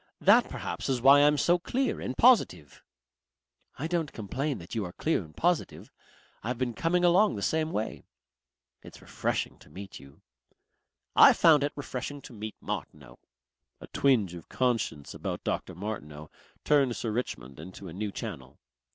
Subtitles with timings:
[0.19, 2.81] That perhaps is why I'm so clear and positive."
[3.77, 5.91] "I don't complain that you are clear and positive.
[6.41, 8.01] I've been coming along the same way....
[8.81, 10.23] It's refreshing to meet you."
[11.15, 13.19] "I found it refreshing to meet Martineau."
[13.79, 15.75] A twinge of conscience about Dr.
[15.75, 16.31] Martineau
[16.65, 18.57] turned Sir Richmond into a new channel.